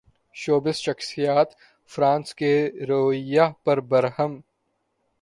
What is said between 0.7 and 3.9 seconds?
شخصیات فرانس کے رویے پر